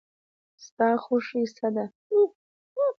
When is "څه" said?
1.55-1.67